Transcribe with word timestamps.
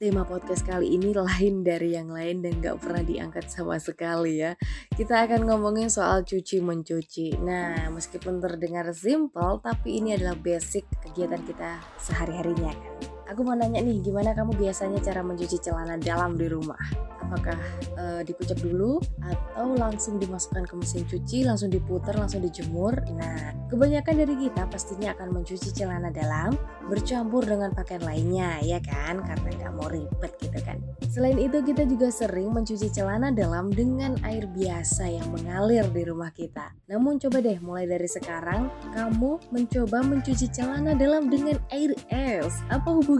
tema 0.00 0.24
podcast 0.24 0.64
kali 0.64 0.96
ini 0.96 1.16
lain 1.16 1.64
dari 1.64 1.96
yang 1.96 2.12
lain 2.12 2.44
dan 2.44 2.60
gak 2.60 2.80
pernah 2.80 3.04
diangkat 3.04 3.48
sama 3.48 3.80
sekali 3.80 4.40
ya. 4.40 4.52
Kita 4.92 5.24
akan 5.24 5.48
ngomongin 5.48 5.88
soal 5.88 6.24
cuci 6.24 6.60
mencuci. 6.60 7.40
Nah, 7.40 7.88
meskipun 7.88 8.40
terdengar 8.40 8.88
simple, 8.92 9.60
tapi 9.64 10.00
ini 10.00 10.16
adalah 10.16 10.36
basic 10.36 10.88
kegiatan 11.04 11.40
kita 11.44 11.80
sehari-harinya 12.00 12.72
kan. 12.72 12.99
Aku 13.30 13.46
mau 13.46 13.54
nanya 13.54 13.78
nih, 13.78 14.02
gimana 14.02 14.34
kamu 14.34 14.58
biasanya 14.58 14.98
cara 14.98 15.22
mencuci 15.22 15.62
celana 15.62 15.94
dalam 15.94 16.34
di 16.34 16.50
rumah? 16.50 17.10
apakah 17.30 17.54
e, 17.94 18.04
dikucek 18.26 18.58
dulu 18.58 18.98
atau 19.22 19.78
langsung 19.78 20.18
dimasukkan 20.18 20.66
ke 20.66 20.74
mesin 20.74 21.06
cuci 21.06 21.46
langsung 21.46 21.70
diputar 21.70 22.18
langsung 22.18 22.42
dijemur? 22.42 22.98
Nah 23.14 23.54
kebanyakan 23.70 24.26
dari 24.26 24.34
kita 24.34 24.66
pastinya 24.66 25.14
akan 25.14 25.38
mencuci 25.38 25.70
celana 25.70 26.10
dalam 26.10 26.58
bercampur 26.90 27.46
dengan 27.46 27.70
pakaian 27.70 28.02
lainnya 28.02 28.58
ya 28.66 28.82
kan? 28.82 29.22
Karena 29.22 29.48
nggak 29.54 29.72
mau 29.78 29.86
ribet 29.86 30.32
gitu 30.42 30.58
kan. 30.66 30.82
Selain 31.06 31.38
itu 31.38 31.62
kita 31.62 31.86
juga 31.86 32.10
sering 32.10 32.50
mencuci 32.50 32.90
celana 32.90 33.30
dalam 33.30 33.70
dengan 33.70 34.18
air 34.26 34.50
biasa 34.50 35.06
yang 35.06 35.30
mengalir 35.30 35.86
di 35.86 36.02
rumah 36.02 36.34
kita. 36.34 36.74
Namun 36.90 37.22
coba 37.22 37.38
deh 37.38 37.62
mulai 37.62 37.86
dari 37.86 38.10
sekarang 38.10 38.66
kamu 38.90 39.38
mencoba 39.54 40.02
mencuci 40.02 40.50
celana 40.50 40.98
dalam 40.98 41.30
dengan 41.30 41.62
air 41.70 41.94
es. 42.10 42.58
Apa 42.70 42.90
hubungannya 42.90 43.19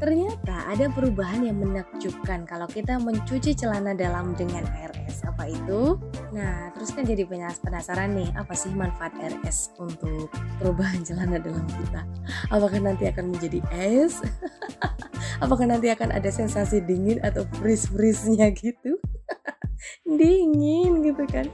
ternyata 0.00 0.64
ada 0.66 0.88
perubahan 0.88 1.44
yang 1.44 1.60
menakjubkan 1.60 2.48
kalau 2.48 2.64
kita 2.64 2.96
mencuci 2.96 3.52
celana 3.52 3.92
dalam 3.92 4.32
dengan 4.34 4.64
es. 5.06 5.20
Apa 5.28 5.46
itu? 5.52 6.00
Nah, 6.32 6.72
terus 6.72 6.96
kan 6.96 7.04
jadi 7.04 7.28
penasaran 7.60 8.16
nih, 8.16 8.32
apa 8.32 8.56
sih 8.56 8.72
manfaat 8.72 9.12
es 9.44 9.68
untuk 9.76 10.32
perubahan 10.56 11.04
celana 11.08 11.36
dalam 11.36 11.64
kita? 11.68 12.02
Apakah 12.48 12.80
nanti 12.80 13.04
akan 13.12 13.36
menjadi 13.36 13.60
es? 13.76 14.24
Apakah 15.44 15.68
nanti 15.68 15.92
akan 15.92 16.16
ada 16.16 16.30
sensasi 16.32 16.80
dingin 16.80 17.20
atau 17.20 17.44
freeze-freeze-nya 17.60 18.48
gitu? 18.56 18.96
dingin 20.18 21.02
gitu 21.04 21.24
kan. 21.28 21.46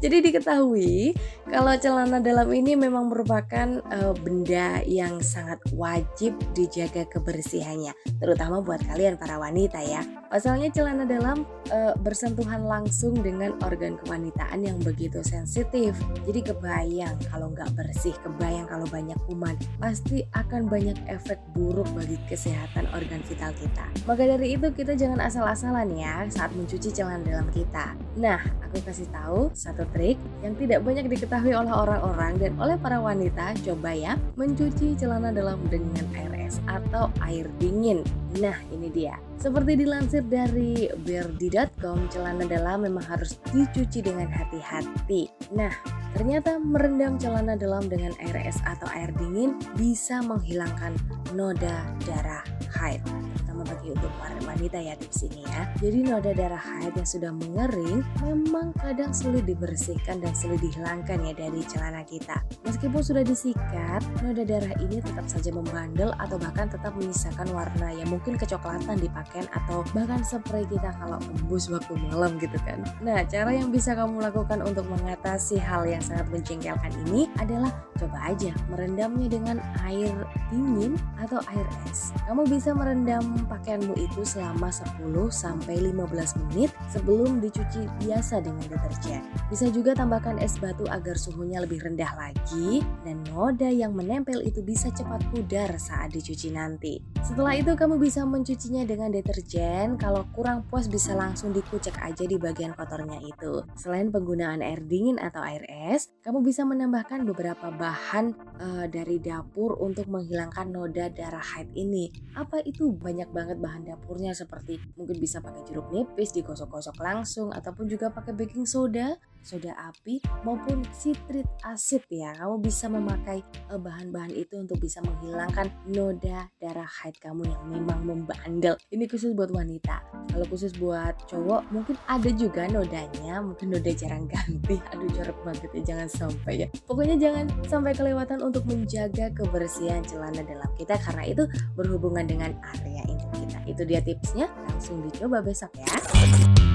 Jadi 0.00 0.16
diketahui 0.30 1.14
kalau 1.48 1.74
celana 1.78 2.18
dalam 2.20 2.50
ini 2.50 2.74
memang 2.74 3.08
merupakan 3.12 3.80
uh, 3.92 4.12
benda 4.16 4.82
yang 4.84 5.20
sangat 5.20 5.60
wajib 5.74 6.36
dijaga 6.52 7.06
kebersihannya, 7.08 7.94
terutama 8.18 8.60
buat 8.60 8.82
kalian 8.84 9.16
para 9.20 9.38
wanita 9.38 9.80
ya. 9.84 10.02
Pasalnya 10.34 10.66
celana 10.74 11.06
dalam 11.06 11.46
uh, 11.70 11.94
bersentuhan 12.02 12.66
langsung 12.66 13.14
dengan 13.22 13.54
organ 13.62 13.94
kewanitaan 14.02 14.66
yang 14.66 14.82
begitu 14.82 15.22
sensitif. 15.22 15.94
Jadi 16.26 16.50
kebayang 16.50 17.14
kalau 17.30 17.54
nggak 17.54 17.70
bersih, 17.78 18.10
kebayang 18.18 18.66
kalau 18.66 18.82
banyak 18.90 19.14
kuman, 19.30 19.54
pasti 19.78 20.26
akan 20.34 20.66
banyak 20.66 20.98
efek 21.06 21.38
buruk 21.54 21.86
bagi 21.94 22.18
kesehatan 22.26 22.90
organ 22.90 23.22
vital 23.30 23.54
kita. 23.54 23.86
Maka 24.10 24.26
dari 24.26 24.58
itu 24.58 24.74
kita 24.74 24.98
jangan 24.98 25.22
asal-asalan 25.22 25.94
ya 25.94 26.26
saat 26.26 26.50
mencuci 26.50 26.90
celana 26.90 27.22
dalam 27.22 27.46
kita. 27.54 27.94
Nah, 28.14 28.38
aku 28.62 28.78
kasih 28.86 29.10
tahu 29.10 29.50
satu 29.50 29.82
trik 29.90 30.14
yang 30.46 30.54
tidak 30.54 30.86
banyak 30.86 31.10
diketahui 31.10 31.50
oleh 31.50 31.70
orang-orang 31.70 32.38
dan 32.38 32.52
oleh 32.62 32.78
para 32.78 33.02
wanita. 33.02 33.58
Coba 33.66 33.90
ya, 33.90 34.14
mencuci 34.38 34.94
celana 34.94 35.34
dalam 35.34 35.58
dengan 35.66 36.06
air 36.14 36.30
es 36.38 36.62
atau 36.70 37.10
air 37.26 37.50
dingin. 37.58 38.06
Nah, 38.38 38.54
ini 38.70 38.90
dia. 38.90 39.18
Seperti 39.38 39.74
dilansir 39.82 40.22
dari 40.26 40.86
berdi.com, 40.94 42.06
celana 42.10 42.46
dalam 42.46 42.86
memang 42.86 43.02
harus 43.02 43.34
dicuci 43.50 43.98
dengan 43.98 44.30
hati-hati. 44.30 45.26
Nah, 45.50 45.74
ternyata 46.14 46.62
merendam 46.62 47.18
celana 47.18 47.58
dalam 47.58 47.90
dengan 47.90 48.14
air 48.22 48.46
es 48.46 48.62
atau 48.62 48.86
air 48.94 49.10
dingin 49.18 49.58
bisa 49.74 50.22
menghilangkan 50.22 50.94
noda 51.34 51.82
darah 52.06 52.46
haid 52.84 53.00
terutama 53.32 53.62
bagi 53.64 53.88
untuk 53.96 54.12
wanita 54.54 54.78
ya 54.78 54.94
tips 54.98 55.26
ini 55.30 55.42
ya. 55.46 55.62
Jadi 55.80 55.98
noda 56.06 56.30
darah 56.30 56.60
haid 56.60 56.94
yang 56.94 57.08
sudah 57.08 57.30
mengering 57.32 58.00
memang 58.20 58.70
kadang 58.78 59.10
sulit 59.14 59.46
dibersihkan 59.48 60.20
dan 60.20 60.30
sulit 60.36 60.60
dihilangkan 60.60 61.20
ya 61.24 61.32
dari 61.32 61.60
celana 61.66 62.02
kita. 62.04 62.38
Meskipun 62.66 63.02
sudah 63.02 63.24
disikat 63.24 64.02
noda 64.20 64.44
darah 64.44 64.74
ini 64.82 65.00
tetap 65.00 65.26
saja 65.30 65.50
membandel 65.50 66.12
atau 66.20 66.36
bahkan 66.38 66.68
tetap 66.68 66.94
menyisakan 66.94 67.50
warna 67.50 67.88
yang 67.94 68.08
mungkin 68.10 68.36
kecoklatan 68.38 69.00
di 69.00 69.08
pakaian 69.10 69.48
atau 69.54 69.86
bahkan 69.90 70.22
spray 70.22 70.66
kita 70.68 70.90
kalau 70.98 71.18
embus 71.40 71.70
waktu 71.70 71.94
malam 72.10 72.36
gitu 72.42 72.58
kan. 72.66 72.82
Nah 73.02 73.22
cara 73.26 73.54
yang 73.54 73.70
bisa 73.70 73.94
kamu 73.94 74.22
lakukan 74.22 74.60
untuk 74.66 74.86
mengatasi 74.90 75.58
hal 75.62 75.86
yang 75.86 76.02
sangat 76.02 76.26
menjengkelkan 76.30 76.92
ini 77.08 77.30
adalah 77.38 77.70
coba 77.98 78.34
aja 78.34 78.50
merendamnya 78.68 79.28
dengan 79.30 79.56
air 79.86 80.12
dingin 80.50 80.98
atau 81.22 81.38
air 81.50 81.66
es. 81.88 82.10
Kamu 82.26 82.46
bisa 82.46 82.73
merendam 82.74 83.24
pakaianmu 83.46 83.94
itu 83.96 84.26
selama 84.26 84.68
10 84.68 85.08
sampai 85.30 85.78
15 85.94 86.42
menit 86.44 86.70
sebelum 86.90 87.38
dicuci 87.38 87.86
biasa 88.02 88.42
dengan 88.42 88.66
deterjen. 88.66 89.22
Bisa 89.48 89.70
juga 89.70 89.94
tambahkan 89.94 90.42
es 90.42 90.58
batu 90.58 90.84
agar 90.90 91.14
suhunya 91.14 91.62
lebih 91.62 91.80
rendah 91.80 92.12
lagi 92.18 92.82
dan 93.06 93.22
noda 93.30 93.70
yang 93.70 93.94
menempel 93.94 94.42
itu 94.42 94.60
bisa 94.60 94.90
cepat 94.90 95.22
pudar 95.30 95.78
saat 95.78 96.12
dicuci 96.12 96.50
nanti. 96.52 97.00
Setelah 97.24 97.56
itu 97.56 97.72
kamu 97.72 97.96
bisa 97.96 98.26
mencucinya 98.28 98.84
dengan 98.84 99.08
deterjen. 99.08 99.96
Kalau 99.96 100.28
kurang 100.36 100.66
puas 100.68 100.90
bisa 100.90 101.16
langsung 101.16 101.54
dikucek 101.56 101.96
aja 102.02 102.28
di 102.28 102.36
bagian 102.36 102.76
kotornya 102.76 103.16
itu. 103.24 103.64
Selain 103.78 104.12
penggunaan 104.12 104.60
air 104.60 104.84
dingin 104.84 105.16
atau 105.16 105.40
air 105.40 105.64
es, 105.88 106.12
kamu 106.20 106.44
bisa 106.44 106.68
menambahkan 106.68 107.24
beberapa 107.24 107.72
bahan 107.72 108.36
uh, 108.60 108.86
dari 108.90 109.16
dapur 109.22 109.80
untuk 109.80 110.10
menghilangkan 110.12 110.68
noda 110.68 111.08
darah 111.08 111.42
haid 111.42 111.72
ini. 111.72 112.12
Apa 112.36 112.53
apa 112.54 112.70
itu 112.70 112.94
banyak 112.94 113.34
banget 113.34 113.58
bahan 113.58 113.82
dapurnya 113.82 114.30
seperti 114.30 114.78
mungkin 114.94 115.18
bisa 115.18 115.42
pakai 115.42 115.66
jeruk 115.66 115.90
nipis 115.90 116.30
digosok-gosok 116.38 117.02
langsung 117.02 117.50
ataupun 117.50 117.90
juga 117.90 118.14
pakai 118.14 118.30
baking 118.30 118.62
soda 118.62 119.18
soda 119.44 119.76
api 119.76 120.18
maupun 120.42 120.80
citrit 120.96 121.46
asid 121.68 122.02
ya. 122.08 122.32
Kamu 122.34 122.64
bisa 122.64 122.88
memakai 122.88 123.44
eh, 123.44 123.78
bahan-bahan 123.78 124.32
itu 124.32 124.56
untuk 124.56 124.80
bisa 124.80 125.04
menghilangkan 125.04 125.68
noda 125.92 126.48
darah 126.56 126.88
haid 127.04 127.20
kamu 127.20 127.44
yang 127.44 127.62
memang 127.68 128.00
membandel. 128.02 128.74
Ini 128.88 129.04
khusus 129.04 129.36
buat 129.36 129.52
wanita. 129.52 130.00
Kalau 130.32 130.46
khusus 130.48 130.72
buat 130.80 131.14
cowok 131.28 131.70
mungkin 131.70 131.94
ada 132.08 132.30
juga 132.32 132.66
nodanya, 132.66 133.44
mungkin 133.44 133.70
noda 133.70 133.92
jarang 133.92 134.24
ganti. 134.26 134.80
Aduh 134.96 135.08
jorok 135.12 135.38
banget 135.44 135.70
ya, 135.76 135.94
jangan 135.94 136.08
sampai 136.08 136.64
ya. 136.64 136.68
Pokoknya 136.88 137.20
jangan 137.20 137.46
sampai 137.68 137.92
kelewatan 137.92 138.40
untuk 138.40 138.64
menjaga 138.64 139.30
kebersihan 139.36 140.00
celana 140.02 140.40
dalam 140.42 140.70
kita 140.80 140.96
karena 141.04 141.22
itu 141.28 141.44
berhubungan 141.76 142.24
dengan 142.24 142.56
area 142.74 143.04
intim 143.04 143.30
kita. 143.36 143.58
Itu 143.68 143.82
dia 143.84 144.00
tipsnya, 144.00 144.48
langsung 144.66 145.04
dicoba 145.04 145.44
besok 145.44 145.70
ya. 145.76 146.73